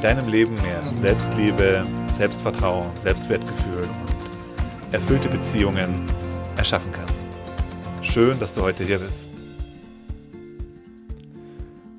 deinem 0.00 0.28
Leben 0.28 0.54
mehr 0.62 0.80
Selbstliebe, 1.00 1.84
Selbstvertrauen, 2.16 2.96
Selbstwertgefühl 2.98 3.82
und 3.82 4.94
erfüllte 4.94 5.28
Beziehungen 5.28 6.06
erschaffen 6.56 6.92
kannst. 6.92 7.14
Schön, 8.02 8.38
dass 8.38 8.52
du 8.52 8.62
heute 8.62 8.84
hier 8.84 9.00
bist. 9.00 9.28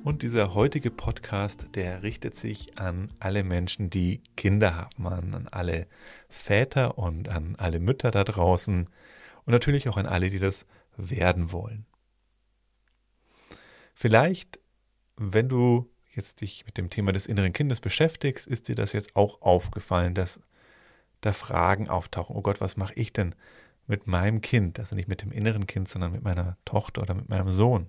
Und 0.06 0.22
dieser 0.22 0.54
heutige 0.54 0.92
Podcast, 0.92 1.68
der 1.76 2.02
richtet 2.02 2.38
sich 2.38 2.80
an 2.80 3.12
alle 3.20 3.44
Menschen, 3.44 3.90
die 3.90 4.24
Kinder 4.38 4.76
haben, 4.76 5.06
an 5.06 5.50
alle 5.52 5.86
Väter 6.30 6.98
und 6.98 7.28
an 7.28 7.56
alle 7.58 7.82
Mütter 7.82 8.12
da 8.12 8.24
draußen 8.24 8.88
und 9.46 9.52
natürlich 9.52 9.90
auch 9.90 9.98
an 9.98 10.06
alle, 10.06 10.30
die 10.30 10.40
das 10.40 10.66
werden 10.96 11.52
wollen. 11.52 11.86
Vielleicht, 13.94 14.62
wenn 15.18 15.50
du 15.50 15.90
jetzt 16.20 16.42
dich 16.42 16.66
mit 16.66 16.78
dem 16.78 16.90
Thema 16.90 17.12
des 17.12 17.26
inneren 17.26 17.54
Kindes 17.54 17.82
beschäftigst, 17.82 18.46
ist 18.46 18.68
dir 18.68 18.76
das 18.76 18.94
jetzt 18.94 19.16
auch 19.16 19.42
aufgefallen, 19.42 20.14
dass 20.14 20.42
da 21.22 21.34
Fragen 21.34 21.90
auftauchen. 21.90 22.36
Oh 22.36 22.42
Gott, 22.42 22.62
was 22.62 22.78
mache 22.78 22.94
ich 22.94 23.12
denn 23.14 23.36
mit 23.88 24.08
meinem 24.08 24.42
Kind? 24.42 24.80
Also 24.80 24.96
nicht 24.96 25.08
mit 25.08 25.22
dem 25.22 25.32
inneren 25.32 25.68
Kind, 25.68 25.90
sondern 25.90 26.12
mit 26.12 26.24
meiner 26.24 26.58
Tochter 26.66 27.02
oder 27.02 27.14
mit 27.14 27.30
meinem 27.30 27.50
Sohn. 27.50 27.88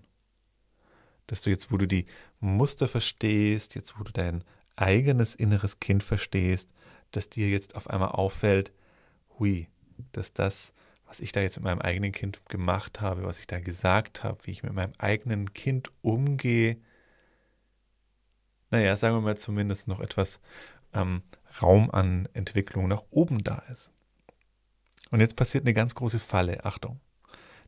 Dass 1.27 1.42
du 1.42 1.50
jetzt, 1.50 1.70
wo 1.70 1.77
du 1.77 1.87
die 1.87 2.06
Muster 2.41 2.89
verstehst, 2.89 3.75
jetzt 3.75 3.98
wo 3.98 4.05
du 4.05 4.12
dein 4.12 4.42
eigenes 4.77 5.34
inneres 5.34 5.78
Kind 5.78 6.03
verstehst, 6.03 6.70
dass 7.11 7.28
dir 7.28 7.48
jetzt 7.48 7.75
auf 7.75 7.91
einmal 7.91 8.11
auffällt, 8.11 8.72
hui, 9.39 9.69
dass 10.12 10.33
das, 10.33 10.72
was 11.06 11.20
ich 11.20 11.33
da 11.33 11.41
jetzt 11.41 11.56
mit 11.56 11.65
meinem 11.65 11.81
eigenen 11.81 12.12
Kind 12.12 12.44
gemacht 12.48 13.00
habe, 13.00 13.25
was 13.25 13.39
ich 13.39 13.47
da 13.47 13.61
gesagt 13.61 14.25
habe, 14.25 14.39
wie 14.44 14.53
ich 14.53 14.62
mit 14.62 14.72
meinem 14.72 14.92
eigenen 14.98 15.53
Kind 15.53 15.91
umgehe, 16.03 16.78
naja, 18.70 18.96
sagen 18.96 19.16
wir 19.16 19.20
mal 19.20 19.36
zumindest 19.36 19.88
noch 19.88 20.00
etwas 20.00 20.40
ähm, 20.92 21.22
Raum 21.60 21.90
an 21.90 22.28
Entwicklung 22.32 22.88
nach 22.88 23.02
oben 23.10 23.42
da 23.42 23.58
ist. 23.70 23.92
Und 25.10 25.20
jetzt 25.20 25.36
passiert 25.36 25.64
eine 25.64 25.74
ganz 25.74 25.94
große 25.94 26.20
Falle. 26.20 26.64
Achtung. 26.64 27.00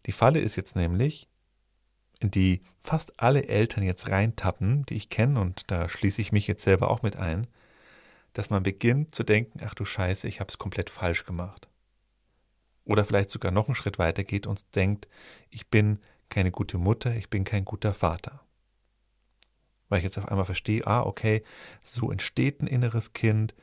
Die 0.06 0.12
Falle 0.12 0.40
ist 0.40 0.56
jetzt 0.56 0.76
nämlich, 0.76 1.28
in 2.20 2.30
die 2.30 2.62
fast 2.78 3.20
alle 3.20 3.48
Eltern 3.48 3.82
jetzt 3.82 4.08
reintappen, 4.08 4.84
die 4.86 4.94
ich 4.94 5.08
kenne, 5.08 5.40
und 5.40 5.70
da 5.70 5.88
schließe 5.88 6.20
ich 6.20 6.30
mich 6.30 6.46
jetzt 6.46 6.62
selber 6.62 6.90
auch 6.90 7.02
mit 7.02 7.16
ein, 7.16 7.48
dass 8.32 8.48
man 8.48 8.62
beginnt 8.62 9.14
zu 9.14 9.24
denken, 9.24 9.60
ach 9.64 9.74
du 9.74 9.84
Scheiße, 9.84 10.28
ich 10.28 10.40
habe 10.40 10.48
es 10.48 10.58
komplett 10.58 10.88
falsch 10.88 11.24
gemacht. 11.24 11.68
Oder 12.84 13.04
vielleicht 13.04 13.30
sogar 13.30 13.52
noch 13.52 13.66
einen 13.66 13.74
Schritt 13.74 13.98
weiter 13.98 14.24
geht 14.24 14.46
und 14.46 14.74
denkt, 14.74 15.08
ich 15.50 15.68
bin 15.68 15.98
keine 16.28 16.50
gute 16.50 16.78
Mutter, 16.78 17.14
ich 17.14 17.28
bin 17.28 17.44
kein 17.44 17.64
guter 17.64 17.92
Vater 17.92 18.40
weil 19.92 19.98
ich 19.98 20.04
jetzt 20.04 20.16
auf 20.16 20.28
einmal 20.28 20.46
verstehe, 20.46 20.86
ah, 20.86 21.02
okay, 21.02 21.44
so 21.82 22.10
entsteht 22.10 22.62
ein 22.62 22.66
inneres 22.66 23.12
Kind. 23.12 23.54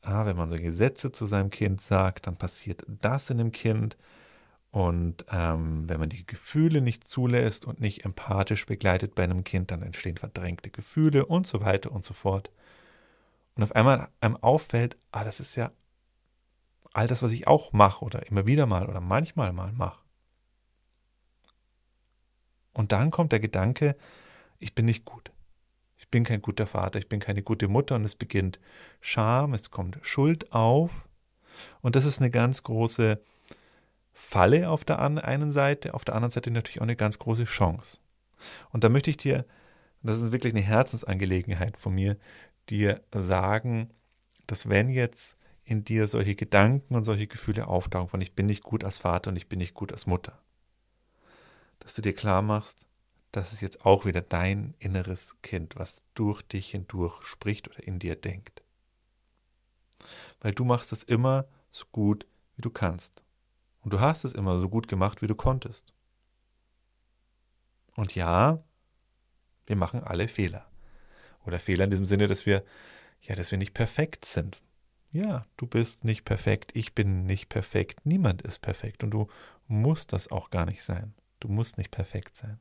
Ah, 0.00 0.24
wenn 0.24 0.34
man 0.34 0.48
so 0.48 0.56
Gesetze 0.56 1.12
zu 1.12 1.26
seinem 1.26 1.50
Kind 1.50 1.82
sagt, 1.82 2.26
dann 2.26 2.38
passiert 2.38 2.86
das 2.86 3.28
in 3.28 3.36
dem 3.36 3.52
Kind. 3.52 3.98
Und 4.70 5.26
ähm, 5.30 5.86
wenn 5.86 6.00
man 6.00 6.08
die 6.08 6.24
Gefühle 6.24 6.80
nicht 6.80 7.06
zulässt 7.06 7.66
und 7.66 7.78
nicht 7.78 8.06
empathisch 8.06 8.64
begleitet 8.64 9.14
bei 9.14 9.24
einem 9.24 9.44
Kind, 9.44 9.70
dann 9.70 9.82
entstehen 9.82 10.16
verdrängte 10.16 10.70
Gefühle 10.70 11.26
und 11.26 11.46
so 11.46 11.60
weiter 11.60 11.92
und 11.92 12.04
so 12.04 12.14
fort. 12.14 12.50
Und 13.54 13.62
auf 13.62 13.76
einmal 13.76 14.08
einem 14.22 14.38
auffällt, 14.38 14.96
ah, 15.12 15.24
das 15.24 15.40
ist 15.40 15.56
ja 15.56 15.72
all 16.94 17.06
das, 17.06 17.22
was 17.22 17.32
ich 17.32 17.48
auch 17.48 17.74
mache 17.74 18.02
oder 18.02 18.26
immer 18.28 18.46
wieder 18.46 18.64
mal 18.64 18.88
oder 18.88 19.02
manchmal 19.02 19.52
mal 19.52 19.72
mache. 19.72 20.00
Und 22.72 22.92
dann 22.92 23.10
kommt 23.10 23.32
der 23.32 23.40
Gedanke, 23.40 23.94
ich 24.58 24.74
bin 24.74 24.86
nicht 24.86 25.04
gut 25.04 25.35
ich 26.06 26.10
bin 26.12 26.22
kein 26.22 26.40
guter 26.40 26.68
Vater, 26.68 27.00
ich 27.00 27.08
bin 27.08 27.18
keine 27.18 27.42
gute 27.42 27.66
Mutter 27.66 27.96
und 27.96 28.04
es 28.04 28.14
beginnt 28.14 28.60
Scham, 29.00 29.54
es 29.54 29.72
kommt 29.72 29.98
Schuld 30.02 30.52
auf 30.52 31.08
und 31.82 31.96
das 31.96 32.04
ist 32.04 32.20
eine 32.20 32.30
ganz 32.30 32.62
große 32.62 33.20
Falle 34.12 34.70
auf 34.70 34.84
der 34.84 35.00
einen 35.00 35.50
Seite, 35.50 35.94
auf 35.94 36.04
der 36.04 36.14
anderen 36.14 36.30
Seite 36.30 36.52
natürlich 36.52 36.78
auch 36.78 36.84
eine 36.84 36.94
ganz 36.94 37.18
große 37.18 37.44
Chance. 37.44 37.98
Und 38.70 38.84
da 38.84 38.88
möchte 38.88 39.10
ich 39.10 39.16
dir, 39.16 39.44
das 40.00 40.20
ist 40.20 40.30
wirklich 40.30 40.54
eine 40.54 40.62
Herzensangelegenheit 40.62 41.76
von 41.76 41.92
mir, 41.92 42.16
dir 42.68 43.02
sagen, 43.12 43.90
dass 44.46 44.68
wenn 44.68 44.88
jetzt 44.88 45.36
in 45.64 45.82
dir 45.82 46.06
solche 46.06 46.36
Gedanken 46.36 46.94
und 46.94 47.02
solche 47.02 47.26
Gefühle 47.26 47.66
auftauchen 47.66 48.08
von 48.08 48.20
ich 48.20 48.36
bin 48.36 48.46
nicht 48.46 48.62
gut 48.62 48.84
als 48.84 48.98
Vater 48.98 49.30
und 49.30 49.36
ich 49.36 49.48
bin 49.48 49.58
nicht 49.58 49.74
gut 49.74 49.92
als 49.92 50.06
Mutter, 50.06 50.40
dass 51.80 51.94
du 51.94 52.02
dir 52.02 52.14
klar 52.14 52.42
machst, 52.42 52.85
das 53.36 53.52
ist 53.52 53.60
jetzt 53.60 53.84
auch 53.84 54.06
wieder 54.06 54.22
dein 54.22 54.74
inneres 54.78 55.42
Kind, 55.42 55.76
was 55.76 56.00
durch 56.14 56.40
dich 56.40 56.70
hindurch 56.70 57.22
spricht 57.22 57.68
oder 57.68 57.86
in 57.86 57.98
dir 57.98 58.16
denkt. 58.16 58.62
Weil 60.40 60.54
du 60.54 60.64
machst 60.64 60.90
es 60.90 61.02
immer 61.02 61.46
so 61.70 61.84
gut, 61.92 62.26
wie 62.54 62.62
du 62.62 62.70
kannst. 62.70 63.22
Und 63.82 63.92
du 63.92 64.00
hast 64.00 64.24
es 64.24 64.32
immer 64.32 64.58
so 64.58 64.70
gut 64.70 64.88
gemacht, 64.88 65.20
wie 65.20 65.26
du 65.26 65.34
konntest. 65.34 65.92
Und 67.94 68.14
ja, 68.14 68.64
wir 69.66 69.76
machen 69.76 70.02
alle 70.02 70.28
Fehler. 70.28 70.66
Oder 71.44 71.58
Fehler 71.58 71.84
in 71.84 71.90
diesem 71.90 72.06
Sinne, 72.06 72.28
dass 72.28 72.46
wir, 72.46 72.64
ja, 73.20 73.34
dass 73.34 73.50
wir 73.50 73.58
nicht 73.58 73.74
perfekt 73.74 74.24
sind. 74.24 74.62
Ja, 75.12 75.44
du 75.58 75.66
bist 75.66 76.04
nicht 76.04 76.24
perfekt, 76.24 76.72
ich 76.74 76.94
bin 76.94 77.26
nicht 77.26 77.50
perfekt, 77.50 78.06
niemand 78.06 78.40
ist 78.40 78.60
perfekt 78.60 79.04
und 79.04 79.10
du 79.10 79.28
musst 79.68 80.14
das 80.14 80.30
auch 80.30 80.48
gar 80.48 80.64
nicht 80.64 80.82
sein. 80.82 81.12
Du 81.38 81.48
musst 81.48 81.76
nicht 81.76 81.90
perfekt 81.90 82.34
sein. 82.34 82.60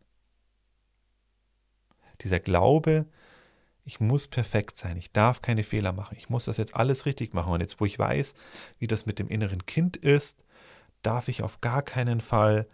Dieser 2.21 2.39
Glaube, 2.39 3.05
ich 3.85 3.99
muss 3.99 4.27
perfekt 4.27 4.77
sein, 4.77 4.97
ich 4.97 5.11
darf 5.11 5.41
keine 5.41 5.63
Fehler 5.63 5.93
machen, 5.93 6.17
ich 6.17 6.29
muss 6.29 6.45
das 6.45 6.57
jetzt 6.57 6.75
alles 6.75 7.05
richtig 7.05 7.33
machen. 7.33 7.53
Und 7.53 7.61
jetzt, 7.61 7.79
wo 7.79 7.85
ich 7.85 7.99
weiß, 7.99 8.33
wie 8.79 8.87
das 8.87 9.05
mit 9.05 9.19
dem 9.19 9.27
inneren 9.27 9.65
Kind 9.65 9.95
ist, 9.95 10.43
darf 11.03 11.27
ich 11.27 11.43
auf 11.43 11.61
gar 11.61 11.83
keinen 11.83 12.19
Fall 12.19 12.67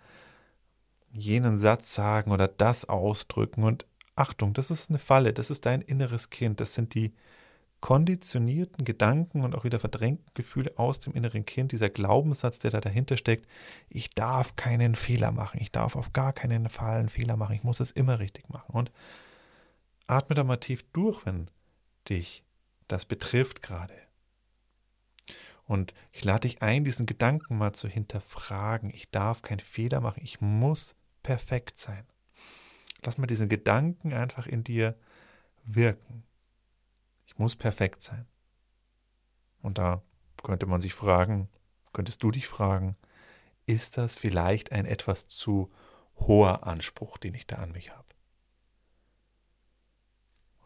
jenen 1.12 1.60
Satz 1.60 1.94
sagen 1.94 2.32
oder 2.32 2.48
das 2.48 2.86
ausdrücken. 2.86 3.64
Und 3.64 3.86
Achtung, 4.16 4.54
das 4.54 4.72
ist 4.72 4.90
eine 4.90 5.00
Falle, 5.00 5.34
das 5.34 5.50
ist 5.50 5.66
dein 5.66 5.82
inneres 5.82 6.30
Kind, 6.30 6.60
das 6.62 6.74
sind 6.74 6.94
die 6.94 7.14
konditionierten 7.82 8.86
Gedanken 8.86 9.44
und 9.44 9.56
auch 9.56 9.64
wieder 9.64 9.80
verdrängten 9.80 10.32
Gefühle 10.36 10.72
aus 10.78 11.00
dem 11.00 11.14
inneren 11.14 11.46
Kind, 11.46 11.72
dieser 11.72 11.90
Glaubenssatz, 11.90 12.60
der 12.60 12.72
da 12.72 12.80
dahinter 12.80 13.18
steckt, 13.18 13.48
ich 13.90 14.12
darf 14.12 14.56
keinen 14.56 14.94
Fehler 14.94 15.32
machen, 15.32 15.60
ich 15.60 15.72
darf 15.72 15.96
auf 15.96 16.14
gar 16.14 16.32
keinen 16.32 16.70
Fall 16.70 17.00
einen 17.00 17.10
Fehler 17.10 17.38
machen, 17.38 17.56
ich 17.56 17.64
muss 17.64 17.80
es 17.80 17.92
immer 17.92 18.20
richtig 18.20 18.50
machen. 18.50 18.72
Und 18.72 18.92
Atme 20.12 20.36
da 20.36 20.44
mal 20.44 20.58
tief 20.58 20.84
durch, 20.92 21.26
wenn 21.26 21.50
dich 22.10 22.44
das 22.90 23.06
betrifft 23.06 23.62
gerade. 23.62 23.96
Und 25.66 25.94
ich 26.12 26.26
lade 26.26 26.42
dich 26.42 26.62
ein, 26.62 26.84
diesen 26.84 27.06
Gedanken 27.06 27.58
mal 27.58 27.72
zu 27.72 27.88
hinterfragen. 27.88 28.90
Ich 28.90 29.10
darf 29.10 29.42
keinen 29.42 29.62
Fehler 29.62 30.02
machen. 30.02 30.22
Ich 30.22 30.42
muss 30.42 30.96
perfekt 31.24 31.80
sein. 31.80 32.06
Lass 33.06 33.18
mal 33.18 33.28
diesen 33.28 33.48
Gedanken 33.48 34.12
einfach 34.12 34.48
in 34.48 34.66
dir 34.66 34.98
wirken. 35.64 36.24
Ich 37.26 37.38
muss 37.38 37.56
perfekt 37.56 38.02
sein. 38.02 38.28
Und 39.62 39.78
da 39.78 40.04
könnte 40.44 40.66
man 40.66 40.82
sich 40.82 40.94
fragen, 40.94 41.48
könntest 41.94 42.22
du 42.22 42.32
dich 42.32 42.50
fragen, 42.50 42.98
ist 43.66 43.98
das 43.98 44.18
vielleicht 44.18 44.74
ein 44.74 44.86
etwas 44.86 45.30
zu 45.30 45.72
hoher 46.18 46.68
Anspruch, 46.68 47.18
den 47.18 47.34
ich 47.34 47.48
da 47.48 47.58
an 47.58 47.72
mich 47.72 47.92
habe? 47.92 48.11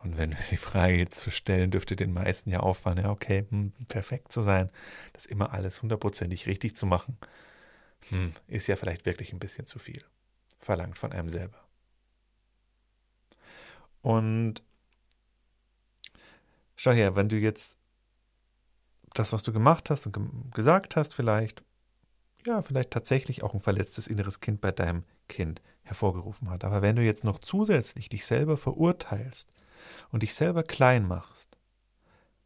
Und 0.05 0.17
wenn 0.19 0.29
wir 0.29 0.37
die 0.51 0.57
Frage 0.57 0.95
jetzt 0.95 1.19
zu 1.19 1.31
stellen, 1.31 1.71
dürfte 1.71 1.95
den 1.95 2.13
meisten 2.13 2.51
ja 2.51 2.59
auffallen, 2.59 2.99
ja, 2.99 3.09
okay, 3.09 3.45
hm, 3.49 3.73
perfekt 3.87 4.31
zu 4.31 4.43
sein, 4.43 4.69
das 5.13 5.25
immer 5.25 5.51
alles 5.51 5.81
hundertprozentig 5.81 6.45
richtig 6.45 6.75
zu 6.75 6.85
machen, 6.85 7.17
hm, 8.09 8.33
ist 8.47 8.67
ja 8.67 8.75
vielleicht 8.75 9.07
wirklich 9.07 9.33
ein 9.33 9.39
bisschen 9.39 9.65
zu 9.65 9.79
viel. 9.79 10.03
Verlangt 10.59 10.99
von 10.99 11.11
einem 11.11 11.27
selber. 11.27 11.59
Und 14.03 14.61
schau 16.75 16.91
her, 16.91 17.15
wenn 17.15 17.27
du 17.27 17.37
jetzt 17.37 17.75
das, 19.15 19.33
was 19.33 19.41
du 19.41 19.51
gemacht 19.51 19.89
hast 19.89 20.05
und 20.05 20.13
ge 20.13 20.23
gesagt 20.51 20.95
hast, 20.95 21.15
vielleicht, 21.15 21.63
ja, 22.45 22.61
vielleicht 22.61 22.91
tatsächlich 22.91 23.41
auch 23.41 23.55
ein 23.55 23.59
verletztes 23.59 24.05
inneres 24.05 24.39
Kind 24.39 24.61
bei 24.61 24.71
deinem 24.71 25.03
Kind 25.27 25.63
hervorgerufen 25.81 26.51
hat. 26.51 26.63
Aber 26.63 26.83
wenn 26.83 26.95
du 26.95 27.01
jetzt 27.01 27.23
noch 27.23 27.39
zusätzlich 27.39 28.07
dich 28.09 28.27
selber 28.27 28.55
verurteilst, 28.55 29.51
und 30.11 30.23
dich 30.23 30.33
selber 30.33 30.63
klein 30.63 31.07
machst, 31.07 31.55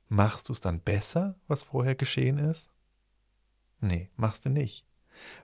Machst 0.10 0.50
du 0.50 0.54
es 0.54 0.60
dann 0.60 0.80
besser, 0.80 1.36
was 1.48 1.62
vorher 1.62 1.94
geschehen 1.94 2.40
ist? 2.40 2.72
Nee, 3.80 4.10
machst 4.16 4.44
du 4.44 4.50
nicht. 4.50 4.86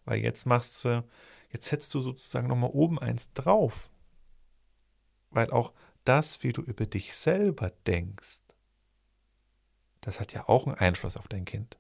Weil 0.06 0.20
jetzt 0.20 0.46
machst 0.48 0.84
du, 0.84 1.08
jetzt 1.52 1.70
setzt 1.70 1.94
du 1.94 2.00
sozusagen 2.00 2.48
nochmal 2.48 2.72
oben 2.74 2.98
eins 2.98 3.32
drauf. 3.34 3.92
Weil 5.30 5.52
auch 5.52 5.72
das, 6.04 6.42
wie 6.42 6.52
du 6.52 6.64
über 6.64 6.88
dich 6.88 7.16
selber 7.16 7.72
denkst, 7.86 8.40
das 10.02 10.20
hat 10.20 10.34
ja 10.34 10.50
auch 10.50 10.66
einen 10.66 10.78
Einfluss 10.78 11.16
auf 11.16 11.28
dein 11.28 11.46
Kind. 11.46 11.78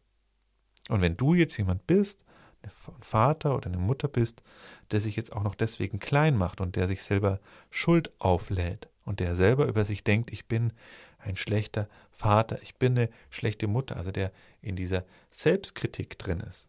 Und 0.88 1.02
wenn 1.02 1.18
du 1.18 1.34
jetzt 1.34 1.58
jemand 1.58 1.88
bist, 1.88 2.24
ein 2.62 2.72
Vater 3.02 3.56
oder 3.56 3.68
eine 3.68 3.78
Mutter 3.78 4.08
bist, 4.08 4.44
der 4.92 5.02
sich 5.02 5.16
jetzt 5.16 5.34
auch 5.34 5.44
noch 5.44 5.56
deswegen 5.56 5.98
klein 5.98 6.38
macht 6.38 6.62
und 6.62 6.76
der 6.76 6.88
sich 6.88 7.02
selber 7.02 7.40
Schuld 7.72 8.12
auflädt 8.20 8.90
und 9.06 9.20
der 9.20 9.36
selber 9.36 9.66
über 9.66 9.86
sich 9.86 10.04
denkt, 10.04 10.32
ich 10.32 10.48
bin 10.48 10.74
ein 11.20 11.38
schlechter 11.38 11.88
Vater, 12.12 12.62
ich 12.62 12.76
bin 12.76 12.98
eine 12.98 13.10
schlechte 13.30 13.68
Mutter, 13.68 13.96
also 13.98 14.12
der 14.12 14.32
in 14.62 14.76
dieser 14.76 15.06
Selbstkritik 15.32 16.20
drin 16.20 16.42
ist. 16.42 16.68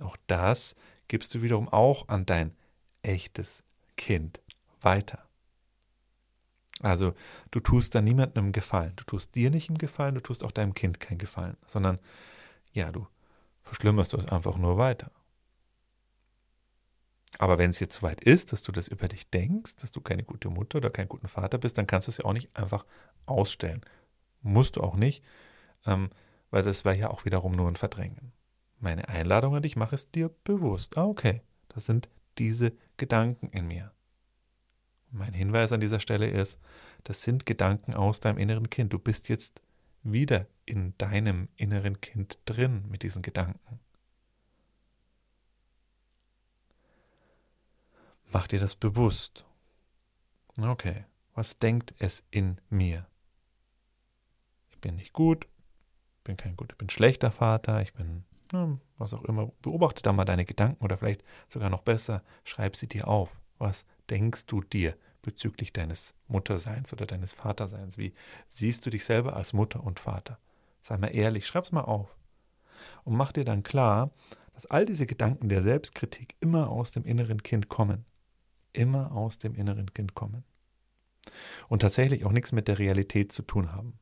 Auch 0.00 0.16
das 0.26 0.76
gibst 1.08 1.34
du 1.34 1.42
wiederum 1.42 1.68
auch 1.68 2.08
an 2.08 2.24
dein 2.24 2.54
echtes 3.02 3.62
Kind 3.96 4.40
weiter. 4.80 5.26
Also 6.80 7.14
du 7.50 7.60
tust 7.60 7.94
da 7.94 8.00
niemandem 8.00 8.52
Gefallen. 8.52 8.94
Du 8.96 9.04
tust 9.04 9.34
dir 9.34 9.50
nicht 9.50 9.68
einen 9.68 9.78
Gefallen, 9.78 10.14
du 10.14 10.22
tust 10.22 10.42
auch 10.42 10.52
deinem 10.52 10.74
Kind 10.74 11.00
keinen 11.00 11.18
Gefallen, 11.18 11.56
sondern 11.66 11.98
ja, 12.72 12.90
du 12.90 13.06
verschlimmerst 13.62 14.14
es 14.14 14.26
einfach 14.26 14.56
nur 14.56 14.78
weiter. 14.78 15.10
Aber 17.40 17.56
wenn 17.56 17.70
es 17.70 17.80
jetzt 17.80 17.94
so 17.94 18.02
weit 18.02 18.22
ist, 18.22 18.52
dass 18.52 18.62
du 18.62 18.70
das 18.70 18.86
über 18.86 19.08
dich 19.08 19.30
denkst, 19.30 19.76
dass 19.76 19.92
du 19.92 20.02
keine 20.02 20.22
gute 20.22 20.50
Mutter 20.50 20.76
oder 20.76 20.90
keinen 20.90 21.08
guten 21.08 21.26
Vater 21.26 21.56
bist, 21.56 21.78
dann 21.78 21.86
kannst 21.86 22.06
du 22.06 22.10
es 22.10 22.18
ja 22.18 22.26
auch 22.26 22.34
nicht 22.34 22.54
einfach 22.54 22.84
ausstellen. 23.24 23.80
Musst 24.42 24.76
du 24.76 24.82
auch 24.82 24.94
nicht, 24.94 25.24
ähm, 25.86 26.10
weil 26.50 26.62
das 26.62 26.84
wäre 26.84 26.98
ja 26.98 27.08
auch 27.08 27.24
wiederum 27.24 27.52
nur 27.52 27.66
ein 27.66 27.76
Verdrängen. 27.76 28.32
Meine 28.78 29.08
Einladung 29.08 29.56
an 29.56 29.62
dich, 29.62 29.74
mach 29.74 29.94
es 29.94 30.10
dir 30.10 30.28
bewusst. 30.44 30.98
Ah, 30.98 31.06
okay, 31.06 31.40
das 31.68 31.86
sind 31.86 32.10
diese 32.36 32.74
Gedanken 32.98 33.48
in 33.52 33.68
mir. 33.68 33.90
Mein 35.10 35.32
Hinweis 35.32 35.72
an 35.72 35.80
dieser 35.80 36.00
Stelle 36.00 36.28
ist, 36.28 36.60
das 37.04 37.22
sind 37.22 37.46
Gedanken 37.46 37.94
aus 37.94 38.20
deinem 38.20 38.36
inneren 38.36 38.68
Kind. 38.68 38.92
Du 38.92 38.98
bist 38.98 39.30
jetzt 39.30 39.62
wieder 40.02 40.46
in 40.66 40.92
deinem 40.98 41.48
inneren 41.56 42.02
Kind 42.02 42.38
drin 42.44 42.84
mit 42.90 43.02
diesen 43.02 43.22
Gedanken. 43.22 43.80
Mach 48.32 48.46
dir 48.46 48.60
das 48.60 48.76
bewusst. 48.76 49.44
Okay, 50.56 51.04
was 51.34 51.58
denkt 51.58 51.94
es 51.98 52.22
in 52.30 52.60
mir? 52.68 53.06
Ich 54.70 54.78
bin 54.78 54.96
nicht 54.96 55.12
gut, 55.12 55.48
bin 56.22 56.36
kein 56.36 56.56
gut, 56.56 56.72
ich 56.72 56.78
bin 56.78 56.90
schlechter 56.90 57.32
Vater, 57.32 57.82
ich 57.82 57.92
bin, 57.92 58.24
na, 58.52 58.78
was 58.98 59.14
auch 59.14 59.24
immer. 59.24 59.50
Beobachte 59.62 60.02
da 60.02 60.12
mal 60.12 60.24
deine 60.24 60.44
Gedanken 60.44 60.84
oder 60.84 60.96
vielleicht 60.96 61.24
sogar 61.48 61.70
noch 61.70 61.82
besser, 61.82 62.22
schreib 62.44 62.76
sie 62.76 62.86
dir 62.86 63.08
auf. 63.08 63.40
Was 63.58 63.84
denkst 64.10 64.46
du 64.46 64.62
dir 64.62 64.96
bezüglich 65.22 65.72
deines 65.72 66.14
Mutterseins 66.28 66.92
oder 66.92 67.06
deines 67.06 67.32
Vaterseins? 67.32 67.98
Wie 67.98 68.14
siehst 68.48 68.86
du 68.86 68.90
dich 68.90 69.04
selber 69.04 69.34
als 69.34 69.52
Mutter 69.52 69.82
und 69.82 69.98
Vater? 69.98 70.38
Sei 70.80 70.96
mal 70.96 71.08
ehrlich, 71.08 71.46
schreib's 71.46 71.72
mal 71.72 71.82
auf. 71.82 72.16
Und 73.04 73.16
mach 73.16 73.32
dir 73.32 73.44
dann 73.44 73.62
klar, 73.62 74.10
dass 74.54 74.66
all 74.66 74.86
diese 74.86 75.06
Gedanken 75.06 75.48
der 75.48 75.62
Selbstkritik 75.62 76.36
immer 76.40 76.70
aus 76.70 76.92
dem 76.92 77.04
inneren 77.04 77.42
Kind 77.42 77.68
kommen. 77.68 78.04
Immer 78.72 79.12
aus 79.12 79.38
dem 79.38 79.54
inneren 79.54 79.92
Kind 79.92 80.14
kommen. 80.14 80.44
Und 81.68 81.82
tatsächlich 81.82 82.24
auch 82.24 82.32
nichts 82.32 82.52
mit 82.52 82.68
der 82.68 82.78
Realität 82.78 83.32
zu 83.32 83.42
tun 83.42 83.72
haben. 83.72 83.98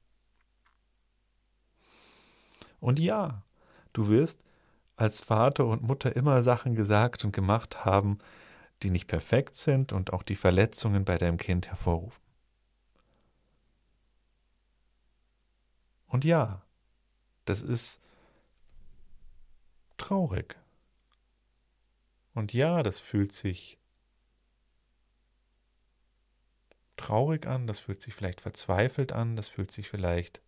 Und 2.81 2.99
ja, 2.99 3.43
du 3.93 4.09
wirst 4.09 4.45
als 4.97 5.21
Vater 5.21 5.67
und 5.67 5.83
Mutter 5.83 6.15
immer 6.17 6.43
Sachen 6.43 6.75
gesagt 6.75 7.25
und 7.25 7.33
gemacht 7.33 7.85
haben, 7.85 8.19
die 8.83 8.91
nicht 8.91 9.07
perfekt 9.07 9.55
sind 9.57 9.93
und 9.93 10.13
auch 10.13 10.23
die 10.23 10.37
Verletzungen 10.37 11.05
bei 11.05 11.19
deinem 11.19 11.37
Kind 11.37 11.69
hervorrufen. 11.69 12.23
Und 16.07 16.25
ja, 16.25 16.63
das 17.45 17.63
ist 17.63 18.01
traurig. 19.99 20.57
Und 22.35 22.53
ja, 22.53 22.83
das 22.83 23.01
fühlt 23.01 23.33
sich 23.33 23.79
traurig 26.99 27.47
an, 27.47 27.67
das 27.67 27.81
fühlt 27.81 28.03
sich 28.03 28.15
vielleicht 28.15 28.41
verzweifelt 28.41 29.13
an, 29.13 29.37
das 29.37 29.49
fühlt 29.49 29.71
sich 29.71 29.89
vielleicht 29.89 30.43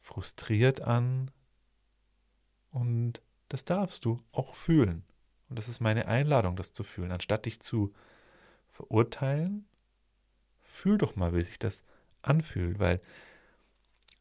frustriert 0.00 0.80
an. 0.80 1.30
Und 2.70 3.20
das 3.48 3.64
darfst 3.64 4.04
du 4.04 4.22
auch 4.32 4.54
fühlen. 4.54 5.04
Und 5.48 5.58
das 5.58 5.68
ist 5.68 5.80
meine 5.80 6.06
Einladung, 6.06 6.56
das 6.56 6.72
zu 6.72 6.84
fühlen. 6.84 7.12
Anstatt 7.12 7.46
dich 7.46 7.60
zu 7.60 7.92
verurteilen, 8.68 9.66
fühl 10.62 10.98
doch 10.98 11.16
mal, 11.16 11.34
wie 11.34 11.42
sich 11.42 11.58
das 11.58 11.82
anfühlt, 12.22 12.78
weil 12.78 13.00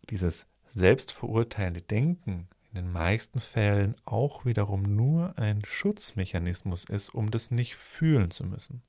dieses 0.10 0.48
selbstverurteilende 0.74 1.82
Denken 1.82 2.48
in 2.70 2.76
den 2.76 2.92
meisten 2.92 3.40
Fällen 3.40 3.96
auch 4.06 4.46
wiederum 4.46 4.84
nur 4.84 5.38
ein 5.38 5.64
Schutzmechanismus 5.66 6.86
ist, 6.86 7.10
um 7.10 7.32
das 7.32 7.52
nicht 7.52 7.76
fühlen 7.76 8.32
zu 8.32 8.46
müssen. 8.46 8.82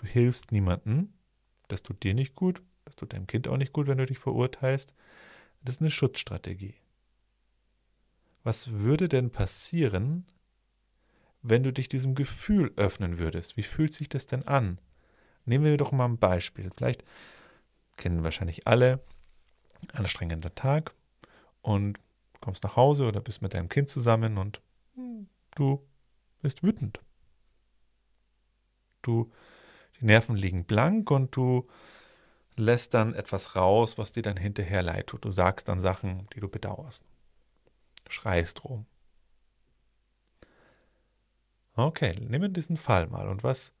Du 0.00 0.06
hilfst 0.06 0.50
niemandem, 0.50 1.12
das 1.68 1.82
tut 1.82 2.02
dir 2.02 2.14
nicht 2.14 2.34
gut, 2.34 2.62
das 2.86 2.96
tut 2.96 3.12
deinem 3.12 3.26
Kind 3.26 3.48
auch 3.48 3.58
nicht 3.58 3.74
gut, 3.74 3.86
wenn 3.86 3.98
du 3.98 4.06
dich 4.06 4.18
verurteilst. 4.18 4.94
Das 5.62 5.74
ist 5.74 5.82
eine 5.82 5.90
Schutzstrategie. 5.90 6.74
Was 8.42 8.72
würde 8.72 9.10
denn 9.10 9.30
passieren, 9.30 10.24
wenn 11.42 11.62
du 11.62 11.70
dich 11.70 11.88
diesem 11.88 12.14
Gefühl 12.14 12.72
öffnen 12.76 13.18
würdest? 13.18 13.58
Wie 13.58 13.62
fühlt 13.62 13.92
sich 13.92 14.08
das 14.08 14.24
denn 14.24 14.48
an? 14.48 14.78
Nehmen 15.44 15.64
wir 15.64 15.76
doch 15.76 15.92
mal 15.92 16.06
ein 16.06 16.16
Beispiel. 16.16 16.70
Vielleicht 16.74 17.04
kennen 17.98 18.24
wahrscheinlich 18.24 18.66
alle 18.66 19.04
anstrengender 19.92 20.54
Tag 20.54 20.94
und 21.60 22.00
kommst 22.40 22.64
nach 22.64 22.76
Hause 22.76 23.06
oder 23.06 23.20
bist 23.20 23.42
mit 23.42 23.52
deinem 23.52 23.68
Kind 23.68 23.90
zusammen 23.90 24.38
und 24.38 24.62
hm, 24.94 25.28
du 25.56 25.86
bist 26.40 26.62
wütend. 26.62 27.00
Du, 29.02 29.30
die 30.00 30.06
Nerven 30.06 30.36
liegen 30.36 30.64
blank 30.64 31.10
und 31.10 31.34
du 31.36 31.68
lässt 32.56 32.94
dann 32.94 33.14
etwas 33.14 33.56
raus, 33.56 33.98
was 33.98 34.12
dir 34.12 34.22
dann 34.22 34.36
hinterher 34.36 34.82
leid 34.82 35.08
tut. 35.08 35.24
Du 35.24 35.30
sagst 35.30 35.68
dann 35.68 35.80
Sachen, 35.80 36.28
die 36.34 36.40
du 36.40 36.48
bedauerst 36.48 37.04
schreist 38.08 38.64
rum. 38.64 38.86
Okay, 41.74 42.18
nehmen 42.20 42.42
wir 42.42 42.48
diesen 42.48 42.76
Fall 42.76 43.06
mal. 43.06 43.28
Und 43.28 43.44
was 43.44 43.72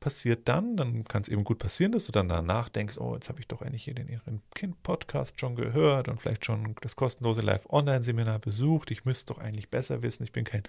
passiert 0.00 0.48
dann? 0.48 0.76
Dann 0.76 1.04
kann 1.04 1.22
es 1.22 1.28
eben 1.28 1.44
gut 1.44 1.58
passieren, 1.58 1.92
dass 1.92 2.06
du 2.06 2.12
dann 2.12 2.28
danach 2.28 2.68
denkst, 2.68 2.98
oh, 2.98 3.14
jetzt 3.14 3.28
habe 3.28 3.40
ich 3.40 3.48
doch 3.48 3.62
eigentlich 3.62 3.84
hier 3.84 3.94
den 3.94 4.08
Ihren 4.08 4.42
Kind-Podcast 4.54 5.40
schon 5.40 5.56
gehört 5.56 6.08
und 6.08 6.20
vielleicht 6.20 6.44
schon 6.44 6.76
das 6.80 6.96
kostenlose 6.96 7.40
Live-Online-Seminar 7.40 8.38
besucht. 8.38 8.90
Ich 8.90 9.04
müsste 9.04 9.34
doch 9.34 9.40
eigentlich 9.40 9.70
besser 9.70 10.02
wissen, 10.02 10.22
ich 10.22 10.32
bin 10.32 10.44
kein 10.44 10.62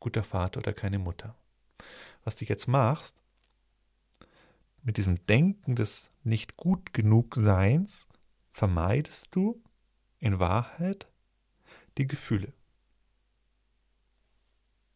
guter 0.00 0.22
Vater 0.22 0.58
oder 0.58 0.72
keine 0.72 0.98
Mutter. 0.98 1.36
Was 2.24 2.36
du 2.36 2.44
jetzt 2.44 2.66
machst, 2.66 3.16
mit 4.82 4.96
diesem 4.96 5.24
Denken 5.26 5.76
des 5.76 6.10
nicht 6.24 6.56
gut 6.56 6.92
genug 6.92 7.34
Seins, 7.36 8.06
vermeidest 8.50 9.28
du 9.30 9.62
in 10.18 10.38
Wahrheit 10.38 11.08
die 11.98 12.06
Gefühle. 12.06 12.52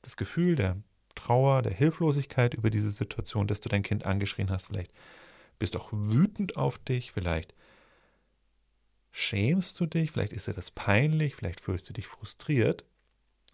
Das 0.03 0.17
Gefühl 0.17 0.57
der 0.57 0.77
Trauer, 1.15 1.63
der 1.63 1.73
Hilflosigkeit 1.73 2.55
über 2.55 2.71
diese 2.71 2.91
Situation, 2.91 3.47
dass 3.47 3.61
du 3.61 3.69
dein 3.69 3.83
Kind 3.83 4.05
angeschrien 4.05 4.51
hast. 4.51 4.67
Vielleicht 4.67 4.93
bist 5.59 5.75
du 5.75 5.79
auch 5.79 5.93
wütend 5.93 6.57
auf 6.57 6.79
dich, 6.79 7.11
vielleicht 7.11 7.55
schämst 9.11 9.81
du 9.81 9.87
dich, 9.87 10.11
vielleicht 10.13 10.33
ist 10.33 10.47
dir 10.47 10.53
das 10.53 10.71
peinlich, 10.71 11.35
vielleicht 11.35 11.61
fühlst 11.61 11.89
du 11.89 11.93
dich 11.93 12.07
frustriert. 12.07 12.85